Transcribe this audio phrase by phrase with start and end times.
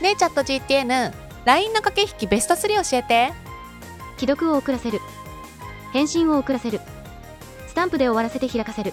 [0.00, 1.12] ねえチャット GTN
[1.44, 3.32] LINE の駆け引きベスト3教えて。
[4.18, 4.98] 既読を遅らせる。
[5.92, 6.80] 返信を遅らせる。
[7.66, 8.92] スタンプで終わらせて開かせる。